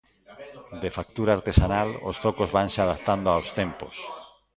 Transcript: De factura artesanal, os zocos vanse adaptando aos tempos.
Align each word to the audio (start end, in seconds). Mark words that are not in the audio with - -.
De 0.81 0.89
factura 0.97 1.31
artesanal, 1.37 1.89
os 2.09 2.15
zocos 2.23 2.49
vanse 2.57 2.77
adaptando 2.81 3.27
aos 3.31 3.49
tempos. 3.59 3.95